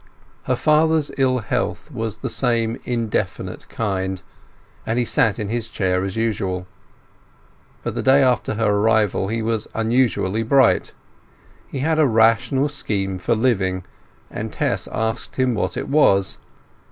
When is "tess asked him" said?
14.51-15.53